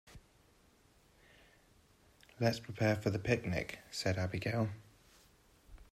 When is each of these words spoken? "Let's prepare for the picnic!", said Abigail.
"Let's 2.39 2.59
prepare 2.59 2.95
for 2.95 3.11
the 3.11 3.19
picnic!", 3.19 3.77
said 3.91 4.17
Abigail. 4.17 4.69